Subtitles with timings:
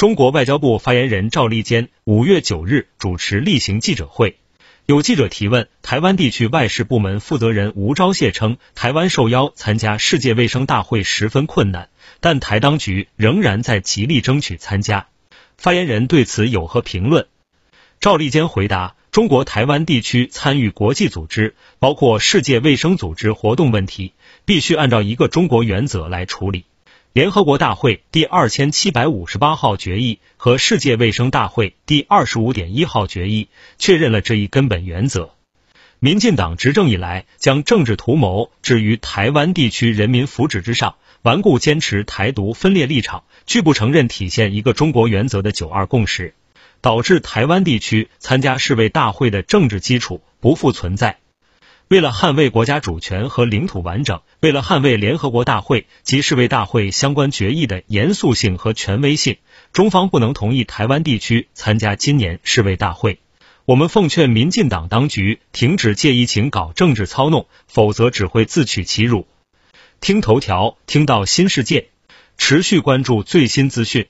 [0.00, 4.38] 中国外交部发言人赵立坚五月九日主持例行记者会，
[4.86, 11.90] 有记者提问，台湾地区外事部门负责人吴钊燮称，台湾受邀参加世界卫生大会十分困难，
[12.20, 15.08] 但台当局仍然在极力争取参加。
[15.58, 17.26] 发言人对此有何评论？
[18.00, 24.14] 赵立坚回答：中国台湾地区参与国际组织，包括世界卫生组织活动问题，
[24.46, 26.64] 必须按照一个中国原则来处理。
[27.12, 33.48] 联合国大会第二千七百五十八号决议和世界卫生大会第二十五点一号决议
[33.78, 35.34] 确认了这一根本原则。
[35.98, 46.34] 民进党执政以来，将政治图谋置于台湾地区人民福祉之上，顽固坚持台独分裂立场，拒不承认体现一个中国原则的九二共识，
[46.80, 51.18] 导致台湾地区参加世卫大会的政治基础不复存在。
[51.90, 59.38] 为了捍卫国家主权和领土完整，为了捍卫联合国大会及世卫大会相关决议的严肃性和权威性，
[59.72, 63.18] 中方不能同意台湾地区参加今年世卫大会。
[63.64, 69.26] 我们奉劝民进党当局停止借疫情搞政治操弄，否则只会自取其辱。
[70.00, 71.88] 听头条，听到新世界，
[72.38, 74.06] 持续关注最新资讯。